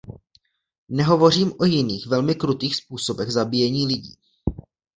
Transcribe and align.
Nehovořím 0.89 1.53
o 1.59 1.65
jiných 1.65 2.07
velmi 2.07 2.35
krutých 2.35 2.75
způsobech 2.75 3.31
zabíjení 3.31 3.87
lidí. 3.87 4.15